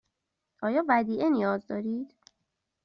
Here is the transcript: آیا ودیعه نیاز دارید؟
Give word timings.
آیا 0.61 0.83
ودیعه 0.89 1.29
نیاز 1.29 1.67
دارید؟ 1.67 2.13